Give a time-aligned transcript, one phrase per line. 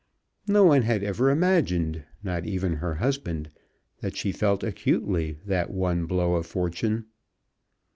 [0.47, 3.51] No one had ever imagined, not even her husband,
[3.99, 7.05] that she felt acutely that one blow of fortune.